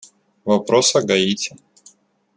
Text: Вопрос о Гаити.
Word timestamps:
Вопрос 0.45 0.95
о 0.95 1.01
Гаити. 1.03 1.55